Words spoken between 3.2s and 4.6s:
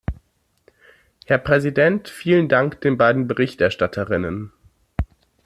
Berichterstatterinnen.